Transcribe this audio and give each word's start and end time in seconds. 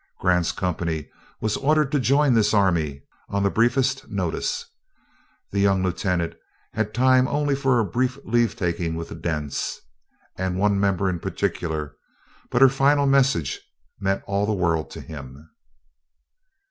Grant's 0.19 0.51
company 0.51 1.11
was 1.41 1.57
ordered 1.57 1.91
to 1.91 1.99
join 1.99 2.33
this 2.33 2.55
army, 2.55 3.03
on 3.29 3.43
the 3.43 3.51
briefest 3.51 4.09
notice. 4.09 4.65
The 5.51 5.59
young 5.59 5.83
lieutenant 5.83 6.33
had 6.73 6.91
time 6.91 7.27
only 7.27 7.53
for 7.53 7.79
a 7.79 7.85
brief 7.85 8.17
leave 8.25 8.55
taking 8.55 8.95
with 8.95 9.09
the 9.09 9.15
Dents, 9.15 9.79
and 10.35 10.57
one 10.57 10.79
member 10.79 11.07
in 11.07 11.19
particular, 11.19 11.95
but 12.49 12.63
her 12.63 12.69
final 12.69 13.05
message 13.05 13.61
meant 13.99 14.23
all 14.25 14.47
the 14.47 14.53
world 14.53 14.89
to 14.89 15.01
him. 15.01 15.51